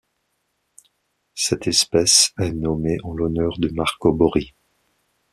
Cette 1.35 1.67
espèce 1.67 2.31
est 2.39 2.53
nommée 2.53 2.97
en 3.03 3.13
l'honneur 3.13 3.59
de 3.59 3.69
Marco 3.69 4.11
Borri. 4.11 4.55